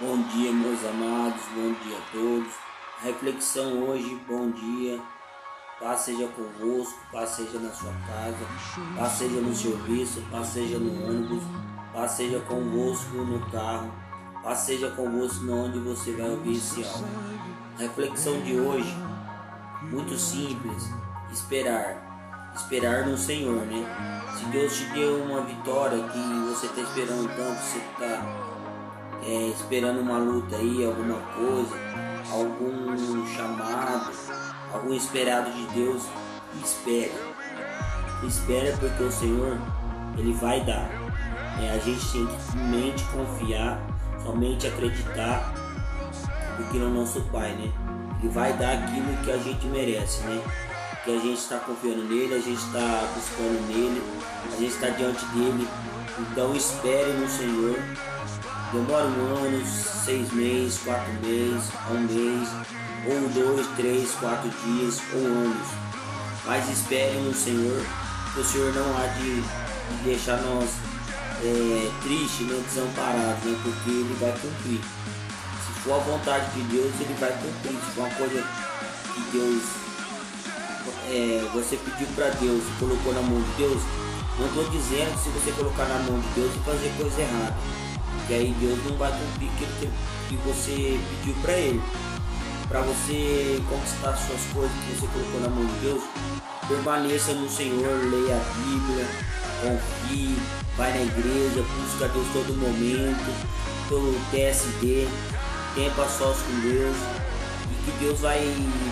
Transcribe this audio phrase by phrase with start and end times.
[0.00, 2.52] Bom dia, meus amados, bom dia a todos.
[3.00, 5.00] A reflexão hoje, bom dia.
[5.80, 8.46] Paz seja convosco, paz seja na sua casa,
[8.96, 11.42] paz seja no serviço, paz seja no ônibus,
[11.92, 13.92] paz seja convosco no carro,
[14.40, 17.08] paz seja convosco onde você vai ouvir esse áudio.
[17.76, 18.96] A reflexão de hoje,
[19.82, 20.92] muito simples,
[21.32, 22.52] esperar.
[22.54, 23.84] Esperar no Senhor, né?
[24.38, 26.18] Se Deus te deu uma vitória que
[26.50, 28.48] você está esperando tanto, você está
[29.26, 31.76] é, esperando uma luta aí, alguma coisa,
[32.30, 34.12] algum chamado,
[34.72, 36.02] algum esperado de Deus,
[36.62, 37.12] espere.
[38.26, 39.58] Espere porque o Senhor,
[40.16, 40.88] Ele vai dar.
[41.60, 43.80] É, a gente tem que somente confiar,
[44.24, 45.52] somente acreditar,
[46.56, 47.72] porque no nosso Pai, né?
[48.20, 50.42] Ele vai dar aquilo que a gente merece, né?
[51.04, 54.02] Que a gente está confiando nele, a gente está buscando nele,
[54.44, 55.68] a gente está diante dele.
[56.18, 57.76] Então espere no Senhor
[58.70, 62.48] Demora um ano, seis meses, quatro meses, um mês,
[63.06, 65.68] ou dois, três, quatro dias, ou anos.
[66.44, 67.82] Mas espere no Senhor,
[68.34, 70.68] que o Senhor não há de, de deixar nós
[71.42, 73.58] é, tristes, nem desamparados, né?
[73.62, 74.80] porque Ele vai cumprir.
[75.64, 77.72] Se for a vontade de Deus, Ele vai cumprir.
[77.72, 78.44] Se for uma coisa
[79.14, 79.62] que Deus,
[81.08, 83.82] é, você pediu para Deus e colocou na mão de Deus,
[84.38, 87.87] não estou dizendo que se você colocar na mão de Deus e fazer coisa errada.
[88.28, 89.92] E aí Deus não vai cumprir aquilo
[90.28, 91.82] que, você pediu para Ele.
[92.68, 96.02] Para você conquistar suas coisas que você colocou na mão de Deus,
[96.68, 99.06] permaneça no Senhor, leia a Bíblia,
[99.62, 100.36] confie,
[100.76, 103.48] vai na igreja, busca Deus todo momento,
[103.88, 105.08] pelo TSD,
[105.74, 106.96] tempo a sós com Deus,
[107.72, 108.38] e que Deus vai,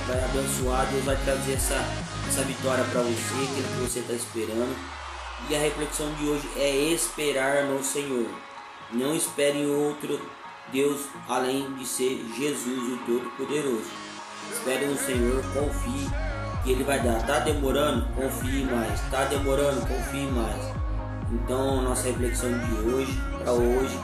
[0.07, 1.84] vai abençoar, Deus vai trazer essa,
[2.27, 4.75] essa vitória para você, aquilo que você está esperando.
[5.51, 8.27] E a reflexão de hoje é esperar no Senhor.
[8.92, 10.20] Não espere em outro
[10.73, 13.91] Deus além de ser Jesus, o Todo-Poderoso.
[14.53, 16.09] Espere no Senhor, confie
[16.62, 17.19] que Ele vai dar.
[17.19, 18.07] Está demorando?
[18.14, 19.01] Confie mais.
[19.02, 19.80] Está demorando?
[19.86, 20.75] Confie mais.
[21.33, 23.98] Então, nossa reflexão de hoje, para hoje,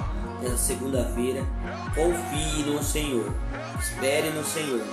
[0.45, 1.45] essa segunda-feira,
[1.95, 3.33] confie no Senhor.
[3.79, 4.85] Espere no Senhor.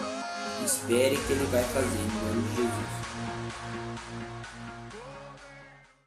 [0.63, 2.99] Espere que Ele vai fazer, em nome de Jesus.